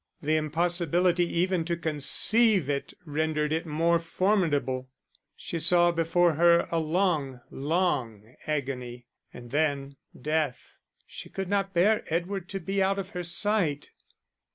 [0.19, 4.89] The impossibility even to conceive it rendered it more formidable;
[5.35, 10.79] she saw before her a long, long agony, and then death.
[11.05, 13.91] She could not bear Edward to be out of her sight.